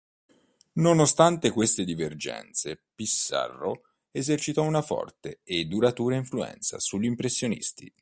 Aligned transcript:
Nonostante 0.77 1.51
queste 1.51 1.83
divergenze 1.83 2.85
Pissarro 2.95 3.83
esercitò 4.09 4.63
una 4.63 4.81
forte 4.81 5.41
e 5.43 5.65
duratura 5.65 6.15
influenza 6.15 6.79
sugli 6.79 7.05
Impressionisti. 7.05 7.93